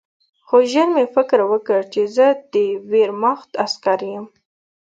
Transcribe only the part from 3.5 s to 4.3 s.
عسکر یم